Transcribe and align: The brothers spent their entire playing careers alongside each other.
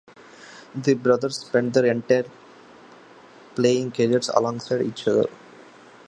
The 0.73 0.95
brothers 0.95 1.37
spent 1.37 1.75
their 1.75 1.85
entire 1.85 2.25
playing 3.53 3.91
careers 3.91 4.29
alongside 4.29 4.81
each 4.81 5.07
other. 5.07 5.29